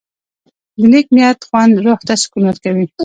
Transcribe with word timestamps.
د 0.79 0.81
نیک 0.91 1.07
نیت 1.15 1.39
خوند 1.47 1.73
روح 1.83 1.99
ته 2.07 2.13
سکون 2.21 2.43
ورکوي. 2.45 2.85